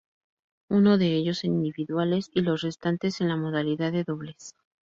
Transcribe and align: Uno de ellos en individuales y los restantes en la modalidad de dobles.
Uno 0.71 0.97
de 0.97 1.13
ellos 1.15 1.43
en 1.43 1.53
individuales 1.53 2.31
y 2.33 2.41
los 2.41 2.61
restantes 2.63 3.21
en 3.21 3.27
la 3.27 3.35
modalidad 3.37 3.91
de 3.91 4.03
dobles. 4.03 4.55